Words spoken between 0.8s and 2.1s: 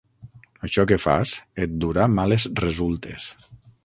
que fas, et durà